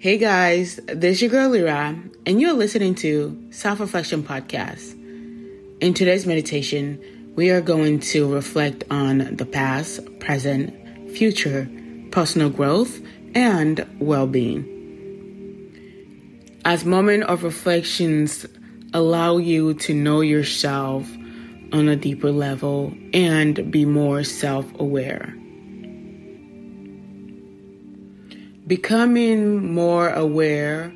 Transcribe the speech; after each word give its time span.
Hey 0.00 0.16
guys, 0.16 0.78
this 0.86 1.16
is 1.16 1.22
your 1.22 1.30
girl 1.32 1.48
Lira, 1.48 2.00
and 2.24 2.40
you're 2.40 2.52
listening 2.52 2.94
to 2.96 3.36
Self 3.50 3.80
Reflection 3.80 4.22
Podcast. 4.22 4.92
In 5.80 5.92
today's 5.92 6.24
meditation, 6.24 7.02
we 7.34 7.50
are 7.50 7.60
going 7.60 7.98
to 8.14 8.32
reflect 8.32 8.84
on 8.92 9.34
the 9.34 9.44
past, 9.44 9.98
present, 10.20 10.72
future, 11.10 11.68
personal 12.12 12.48
growth, 12.48 13.00
and 13.34 13.84
well 13.98 14.28
being. 14.28 14.62
As 16.64 16.84
moment 16.84 17.24
of 17.24 17.42
reflections 17.42 18.46
allow 18.94 19.38
you 19.38 19.74
to 19.74 19.94
know 19.94 20.20
yourself 20.20 21.10
on 21.72 21.88
a 21.88 21.96
deeper 21.96 22.30
level 22.30 22.94
and 23.12 23.68
be 23.72 23.84
more 23.84 24.22
self 24.22 24.64
aware. 24.78 25.34
Becoming 28.68 29.72
more 29.72 30.10
aware 30.10 30.92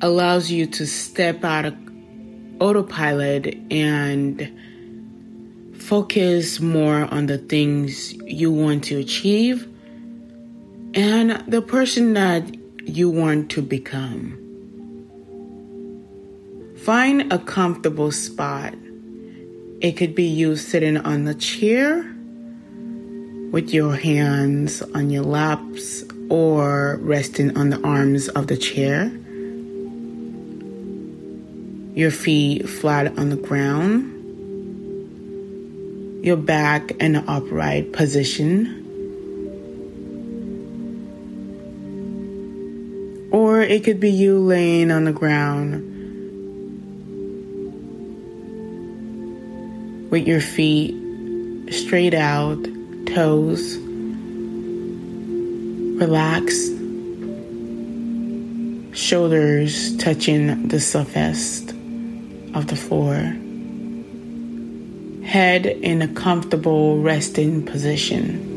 allows 0.00 0.52
you 0.52 0.66
to 0.66 0.86
step 0.86 1.42
out 1.42 1.64
of 1.64 1.74
autopilot 2.60 3.56
and 3.72 4.56
focus 5.76 6.60
more 6.60 7.12
on 7.12 7.26
the 7.26 7.38
things 7.38 8.12
you 8.14 8.52
want 8.52 8.84
to 8.84 9.00
achieve 9.00 9.68
and 10.94 11.42
the 11.48 11.60
person 11.60 12.12
that 12.12 12.54
you 12.86 13.10
want 13.10 13.50
to 13.50 13.62
become. 13.62 14.38
Find 16.84 17.32
a 17.32 17.40
comfortable 17.40 18.12
spot. 18.12 18.74
It 19.80 19.96
could 19.96 20.14
be 20.14 20.28
you 20.28 20.54
sitting 20.54 20.98
on 20.98 21.24
the 21.24 21.34
chair 21.34 21.96
with 23.50 23.74
your 23.74 23.96
hands 23.96 24.82
on 24.94 25.10
your 25.10 25.24
laps 25.24 26.04
or 26.32 26.96
resting 27.02 27.54
on 27.58 27.68
the 27.68 27.78
arms 27.82 28.26
of 28.28 28.46
the 28.46 28.56
chair. 28.56 29.12
Your 31.94 32.10
feet 32.10 32.66
flat 32.66 33.18
on 33.18 33.28
the 33.28 33.36
ground. 33.36 34.08
Your 36.24 36.38
back 36.38 36.92
in 36.92 37.16
an 37.16 37.28
upright 37.28 37.92
position. 37.92 38.78
Or 43.30 43.60
it 43.60 43.84
could 43.84 44.00
be 44.00 44.10
you 44.10 44.38
laying 44.38 44.90
on 44.90 45.04
the 45.04 45.12
ground 45.12 45.90
with 50.10 50.26
your 50.26 50.40
feet 50.40 50.94
straight 51.70 52.14
out, 52.14 52.56
toes 53.04 53.81
relaxed, 56.02 56.72
shoulders 58.92 59.96
touching 59.98 60.66
the 60.66 60.80
surface 60.80 61.62
of 62.54 62.66
the 62.66 62.74
floor, 62.74 63.14
head 65.24 65.64
in 65.64 66.02
a 66.02 66.08
comfortable 66.08 66.98
resting 66.98 67.64
position. 67.64 68.48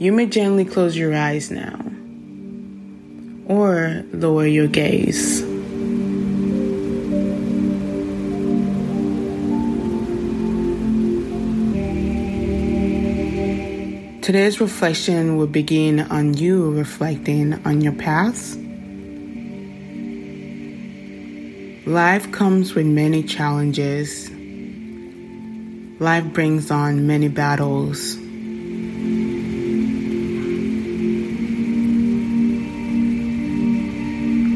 You 0.00 0.10
may 0.10 0.26
gently 0.26 0.64
close 0.64 0.96
your 0.96 1.14
eyes 1.14 1.52
now 1.52 1.78
or 3.46 4.04
lower 4.12 4.48
your 4.48 4.66
gaze. 4.66 5.53
Today's 14.24 14.58
reflection 14.58 15.36
will 15.36 15.46
begin 15.46 16.00
on 16.00 16.32
you 16.32 16.70
reflecting 16.70 17.60
on 17.66 17.82
your 17.82 17.92
past. 17.92 18.58
Life 21.86 22.32
comes 22.32 22.74
with 22.74 22.86
many 22.86 23.22
challenges. 23.22 24.30
Life 26.00 26.24
brings 26.32 26.70
on 26.70 27.06
many 27.06 27.28
battles. 27.28 28.14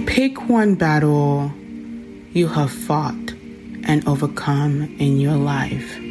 Pick 0.07 0.49
one 0.49 0.77
battle 0.77 1.53
you 2.33 2.49
have 2.49 2.73
fought 2.73 3.35
and 3.85 4.09
overcome 4.09 4.97
in 4.99 5.21
your 5.21 5.37
life. 5.37 6.08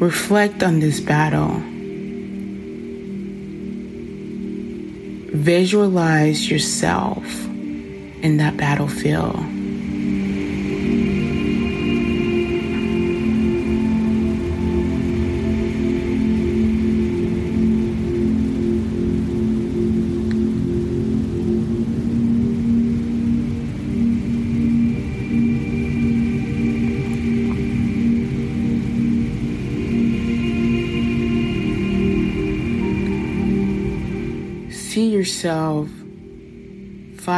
Reflect 0.00 0.62
on 0.62 0.78
this 0.78 1.00
battle. 1.00 1.60
Visualize 5.36 6.48
yourself 6.48 7.24
in 8.22 8.36
that 8.36 8.56
battlefield. 8.56 9.57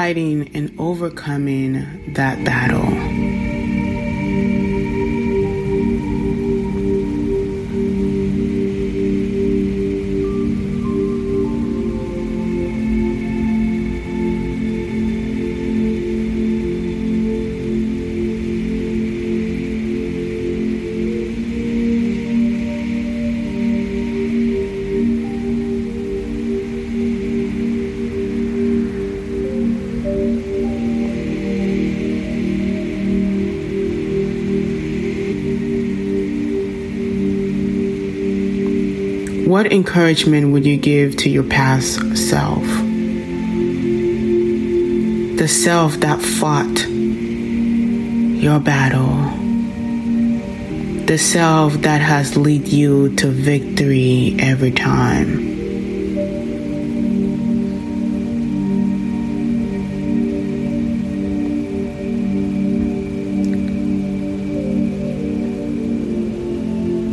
Fighting 0.00 0.50
and 0.55 0.72
overcoming 0.81 2.15
that 2.15 2.43
battle. 2.43 3.59
What 39.50 39.72
encouragement 39.72 40.53
would 40.53 40.65
you 40.65 40.77
give 40.77 41.16
to 41.16 41.28
your 41.28 41.43
past 41.43 42.16
self? 42.16 42.62
The 45.38 45.49
self 45.49 45.94
that 45.94 46.22
fought 46.22 46.87
your 46.88 48.61
battle. 48.61 49.16
The 51.05 51.19
self 51.19 51.72
that 51.83 52.00
has 52.00 52.37
led 52.37 52.69
you 52.69 53.16
to 53.16 53.27
victory 53.27 54.37
every 54.38 54.71
time. 54.71 55.50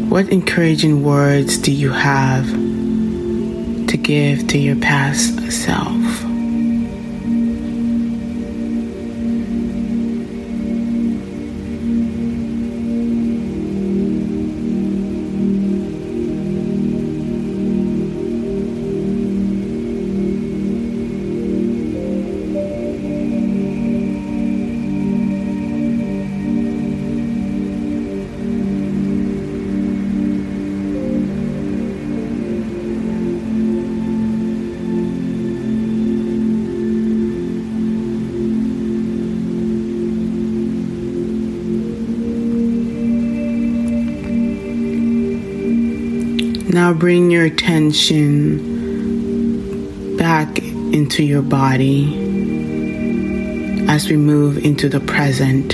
What 0.09 0.29
encouraging 0.29 1.03
words 1.03 1.57
do 1.57 1.69
you 1.69 1.91
have 1.91 2.49
to 2.49 3.97
give 3.97 4.47
to 4.47 4.57
your 4.57 4.77
past 4.77 5.51
self? 5.51 6.06
Now 46.77 46.93
bring 46.93 47.31
your 47.31 47.43
attention 47.43 48.61
back 50.15 50.59
into 50.59 51.23
your 51.23 51.41
body 51.41 52.05
as 53.89 54.07
we 54.07 54.15
move 54.15 54.63
into 54.63 54.87
the 54.87 54.99
present. 54.99 55.73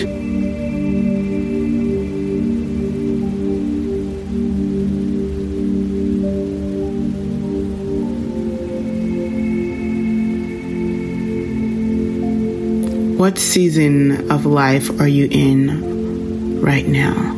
What 13.20 13.38
season 13.38 14.32
of 14.32 14.46
life 14.46 14.90
are 15.02 15.10
you 15.10 15.28
in 15.30 16.62
right 16.62 16.88
now? 16.88 17.33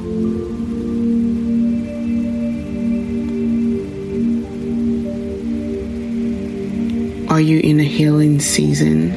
Are 7.35 7.41
you 7.41 7.59
in 7.59 7.81
a 7.81 7.83
healing 7.83 8.39
season? 8.39 9.11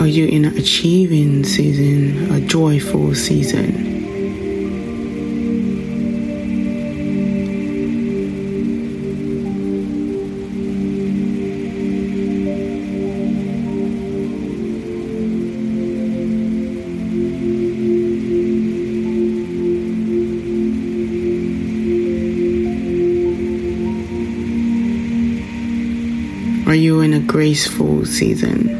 Are 0.00 0.06
you 0.06 0.26
in 0.26 0.46
an 0.46 0.56
achieving 0.56 1.44
season, 1.44 2.32
a 2.32 2.40
joyful 2.40 3.14
season? 3.14 3.95
Graceful 27.36 28.02
season? 28.06 28.70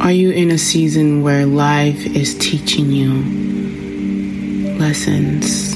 Are 0.00 0.10
you 0.10 0.32
in 0.32 0.50
a 0.50 0.58
season 0.58 1.22
where 1.22 1.46
life 1.46 2.04
is 2.16 2.36
teaching 2.38 2.90
you 2.90 3.12
lessons? 4.80 5.73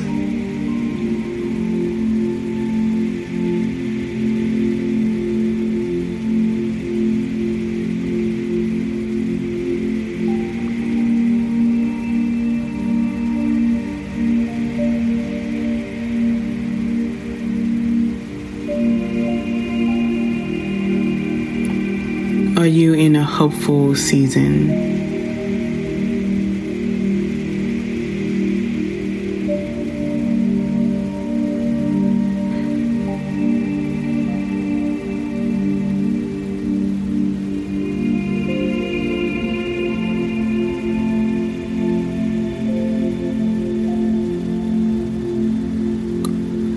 Are 22.58 22.66
you 22.66 22.92
in 22.92 23.14
a 23.14 23.22
hopeful 23.22 23.94
season? 23.94 24.66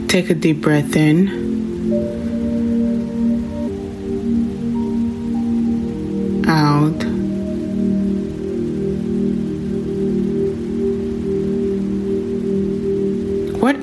Take 0.08 0.30
a 0.30 0.36
deep 0.36 0.62
breath 0.62 0.96
in. 0.96 1.41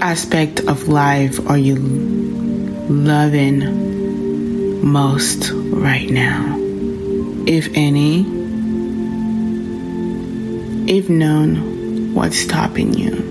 Aspect 0.01 0.61
of 0.61 0.89
life 0.89 1.39
are 1.49 1.59
you 1.59 1.77
loving 2.89 3.61
most 4.85 5.51
right 5.53 6.09
now? 6.09 6.57
If 7.47 7.69
any? 7.75 8.21
If 10.91 11.09
none, 11.09 12.15
what's 12.15 12.39
stopping 12.39 12.95
you? 12.95 13.28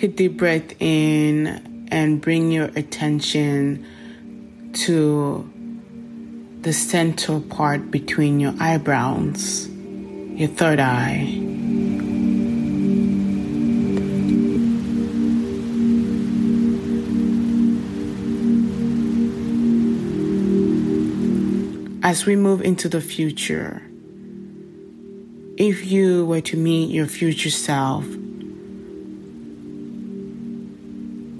Take 0.00 0.12
a 0.12 0.16
deep 0.16 0.38
breath 0.38 0.80
in 0.80 1.86
and 1.90 2.22
bring 2.22 2.50
your 2.50 2.70
attention 2.74 3.84
to 4.72 5.46
the 6.62 6.72
central 6.72 7.42
part 7.42 7.90
between 7.90 8.40
your 8.40 8.54
eyebrows, 8.58 9.68
your 9.68 10.48
third 10.48 10.80
eye. 10.80 11.36
As 22.02 22.24
we 22.24 22.36
move 22.36 22.62
into 22.62 22.88
the 22.88 23.02
future, 23.02 23.82
if 25.58 25.84
you 25.84 26.24
were 26.24 26.40
to 26.40 26.56
meet 26.56 26.90
your 26.90 27.06
future 27.06 27.50
self, 27.50 28.06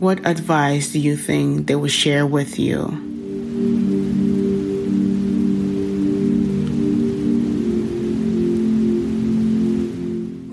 what 0.01 0.27
advice 0.27 0.93
do 0.93 0.99
you 0.99 1.15
think 1.15 1.67
they 1.67 1.75
would 1.75 1.91
share 1.91 2.27
with 2.27 2.59
you? 2.59 2.87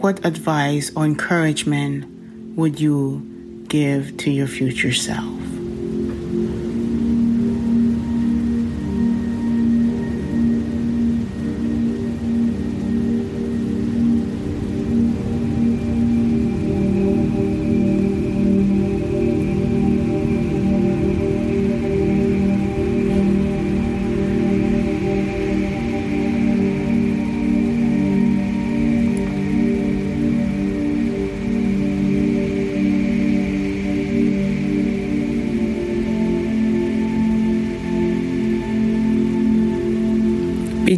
What 0.01 0.25
advice 0.25 0.91
or 0.97 1.05
encouragement 1.05 2.57
would 2.57 2.81
you 2.81 3.63
give 3.69 4.17
to 4.17 4.31
your 4.31 4.47
future 4.47 4.91
self? 4.91 5.56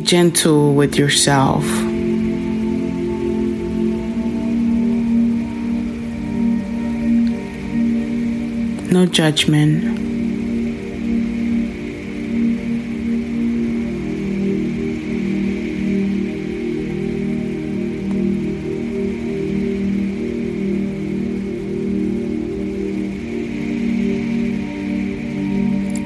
gentle 0.10 0.74
with 0.74 0.96
yourself. 0.96 1.64
No 8.92 9.06
judgment. 9.06 10.00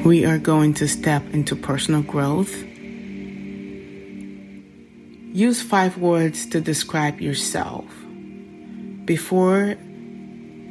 we 0.05 0.25
are 0.25 0.37
going 0.37 0.73
to 0.73 0.85
step 0.89 1.23
into 1.33 1.55
personal 1.55 2.01
growth 2.01 2.72
Use 5.33 5.61
five 5.63 5.97
words 5.97 6.45
to 6.45 6.61
describe 6.61 7.19
yourself. 7.19 7.85
Before 9.03 9.75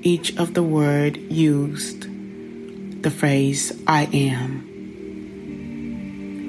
each 0.02 0.37
of 0.38 0.54
the 0.54 0.62
word 0.62 1.16
used 1.16 2.07
the 3.02 3.11
phrase 3.11 3.73
I 3.88 4.04
am. 4.12 4.62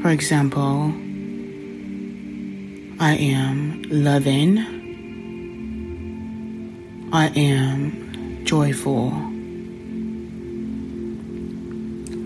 For 0.03 0.11
example, 0.11 0.93
I 2.99 3.15
am 3.15 3.81
loving. 3.89 4.59
I 7.11 7.29
am 7.29 8.45
joyful. 8.45 9.11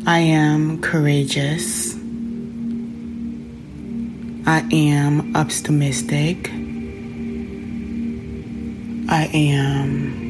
I 0.06 0.20
am 0.20 0.82
courageous. 0.82 1.97
I 4.50 4.66
am 4.72 5.36
optimistic. 5.36 6.50
I 9.10 9.30
am 9.34 10.27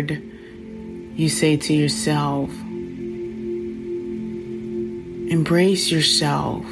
word 0.00 0.22
you 1.16 1.28
say 1.28 1.56
to 1.56 1.74
yourself. 1.74 2.50
Embrace 5.30 5.90
yourself. 5.90 6.64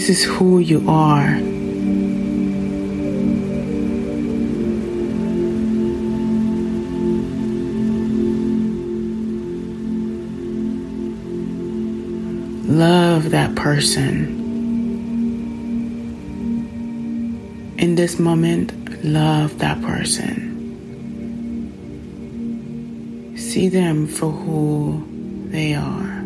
This 0.00 0.08
is 0.08 0.24
who 0.24 0.60
you 0.60 0.82
are. 0.88 1.38
Love 12.64 13.28
that 13.32 13.54
person. 13.56 14.38
In 17.76 17.94
this 17.96 18.18
moment, 18.18 18.72
love 19.04 19.58
that 19.58 19.82
person. 19.82 20.48
See 23.36 23.68
them 23.68 24.06
for 24.06 24.30
who 24.30 25.04
they 25.50 25.74
are. 25.74 26.24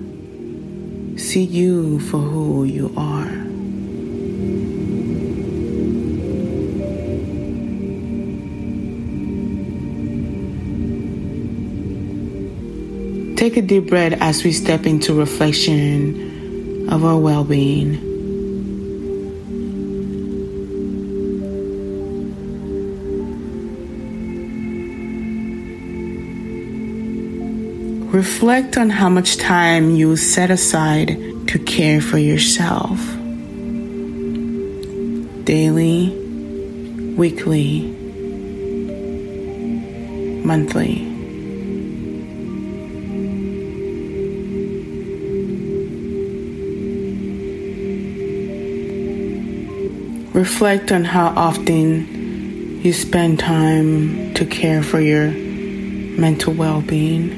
See 1.19 1.43
you 1.43 1.99
for 1.99 2.19
who 2.19 2.63
you 2.63 2.95
are. 2.97 3.54
Take 13.45 13.59
a 13.59 13.61
deep 13.61 13.91
breath 13.91 14.15
as 14.23 14.43
we 14.43 14.53
step 14.53 14.87
into 14.87 15.13
reflection 15.13 16.89
of 16.89 17.05
our 17.05 17.19
well 17.19 17.45
being. 17.45 18.01
Reflect 28.11 28.79
on 28.79 28.89
how 28.89 29.11
much 29.11 29.37
time 29.37 29.91
you 29.91 30.17
set 30.17 30.51
aside 30.51 31.09
to 31.49 31.59
care 31.59 32.01
for 32.01 32.17
yourself. 32.17 32.99
Daily, 35.45 36.17
weekly, 37.15 37.83
monthly. 40.47 41.14
Reflect 50.35 50.91
on 50.91 51.05
how 51.05 51.29
often 51.29 52.81
you 52.83 52.93
spend 52.93 53.39
time 53.39 54.35
to 54.35 54.45
care 54.45 54.83
for 54.83 55.01
your 55.01 55.31
mental 55.31 56.53
well 56.53 56.81
being 56.83 57.31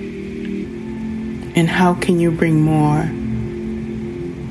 and 1.55 1.69
how 1.69 1.93
can 1.93 2.19
you 2.19 2.31
bring 2.31 2.61
more 2.61 3.05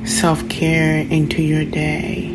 self 0.06 0.48
care 0.48 0.98
into 0.98 1.42
your 1.42 1.64
day. 1.64 2.25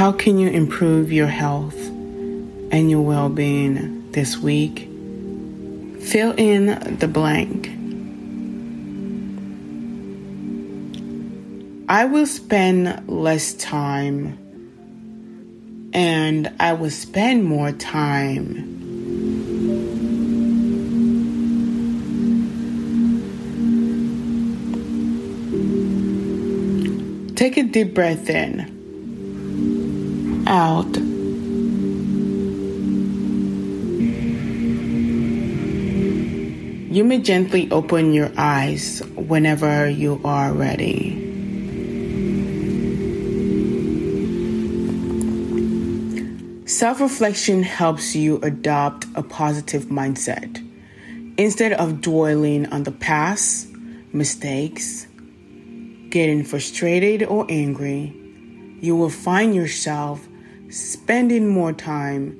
How 0.00 0.12
can 0.12 0.38
you 0.38 0.48
improve 0.48 1.12
your 1.12 1.26
health 1.26 1.76
and 1.76 2.90
your 2.90 3.02
well 3.02 3.28
being 3.28 4.10
this 4.12 4.38
week? 4.38 4.88
Fill 6.00 6.32
in 6.38 6.96
the 6.98 7.06
blank. 7.06 7.66
I 11.86 12.06
will 12.06 12.24
spend 12.24 13.10
less 13.10 13.52
time 13.52 14.38
and 15.92 16.50
I 16.58 16.72
will 16.72 16.88
spend 16.88 17.44
more 17.44 17.70
time. 17.70 18.54
Take 27.34 27.58
a 27.58 27.64
deep 27.64 27.92
breath 27.92 28.30
in 28.30 28.69
out. 30.50 30.96
You 36.92 37.04
may 37.04 37.20
gently 37.20 37.70
open 37.70 38.12
your 38.12 38.32
eyes 38.36 39.00
whenever 39.14 39.88
you 39.88 40.20
are 40.24 40.52
ready. 40.52 41.28
Self 46.66 47.00
reflection 47.00 47.62
helps 47.62 48.16
you 48.16 48.40
adopt 48.42 49.06
a 49.14 49.22
positive 49.22 49.84
mindset. 49.84 50.66
Instead 51.38 51.74
of 51.74 52.00
dwelling 52.00 52.66
on 52.72 52.82
the 52.82 52.90
past, 52.90 53.68
mistakes, 54.12 55.06
getting 56.08 56.42
frustrated 56.42 57.22
or 57.22 57.46
angry, 57.48 58.12
you 58.80 58.96
will 58.96 59.10
find 59.10 59.54
yourself 59.54 60.26
spending 60.70 61.48
more 61.48 61.72
time 61.72 62.38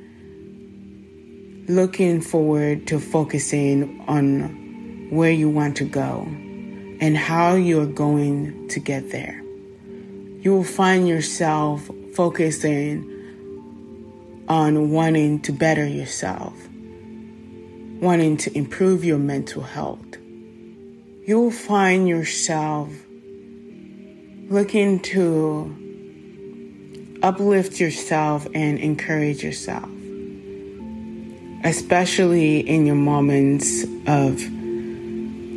looking 1.68 2.20
forward 2.20 2.87
to 2.87 2.99
focusing 3.00 4.02
on 4.08 5.08
where 5.10 5.32
you 5.32 5.49
want 5.49 5.76
to 5.76 5.84
go 5.84 6.22
and 7.00 7.16
how 7.16 7.54
you're 7.54 7.87
going 7.87 8.68
to 8.68 8.78
get 8.78 9.10
there. 9.10 9.42
You 10.40 10.52
will 10.52 10.64
find 10.64 11.08
yourself 11.08 11.90
focusing 12.14 13.06
on 14.49 14.90
wanting 14.90 15.40
to 15.40 15.52
better 15.52 15.87
yourself, 15.87 16.54
wanting 18.00 18.37
to 18.37 18.56
improve 18.56 19.04
your 19.04 19.18
mental 19.18 19.62
health. 19.62 20.16
You 21.26 21.40
will 21.40 21.50
find 21.50 22.08
yourself 22.08 22.90
looking 24.49 25.00
to 25.00 25.89
uplift 27.23 27.81
yourself 27.81 28.47
and 28.55 28.79
encourage 28.79 29.43
yourself 29.45 29.89
especially 31.65 32.61
in 32.61 32.87
your 32.87 32.97
moments 32.97 33.85
of 34.07 34.43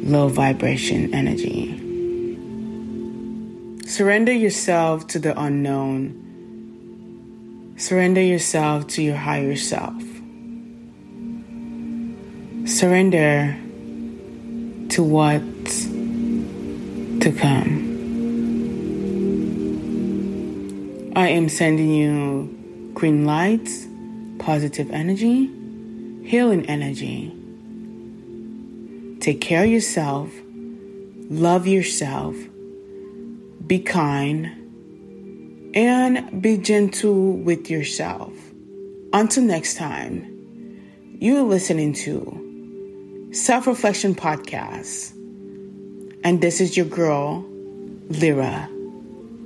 low 0.06 0.28
vibration 0.28 1.14
energy. 1.14 1.80
Surrender 3.88 4.34
yourself 4.34 5.08
to 5.08 5.20
the 5.20 5.40
unknown. 5.40 6.20
Surrender 7.78 8.22
yourself 8.22 8.88
to 8.88 9.02
your 9.02 9.16
higher 9.16 9.56
self. 9.56 10.02
Surrender 12.66 13.58
to 14.90 15.04
what's 15.04 15.86
to 15.86 17.32
come. 17.38 17.93
I 21.16 21.30
am 21.30 21.50
sending 21.50 21.92
you 21.92 22.92
green 22.94 23.26
lights, 23.26 23.88
positive 24.40 24.92
energy 24.92 25.50
healing 26.24 26.66
energy. 26.68 27.32
Take 29.20 29.42
care 29.42 29.64
of 29.64 29.70
yourself, 29.70 30.32
love 31.30 31.68
yourself, 31.68 32.36
be 33.66 33.80
kind, 33.80 35.72
and 35.76 36.42
be 36.42 36.58
gentle 36.58 37.34
with 37.34 37.70
yourself. 37.70 38.34
Until 39.12 39.44
next 39.44 39.76
time, 39.76 41.18
you 41.20 41.38
are 41.38 41.44
listening 41.44 41.94
to 41.94 43.30
Self 43.32 43.68
Reflection 43.68 44.16
Podcast, 44.16 45.12
and 46.24 46.42
this 46.42 46.60
is 46.60 46.76
your 46.76 46.86
girl, 46.86 47.46
Lira. 48.10 48.70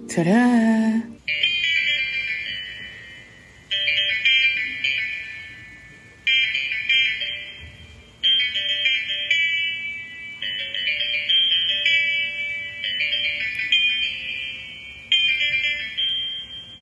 Ta 0.08 0.24
da! 0.24 1.17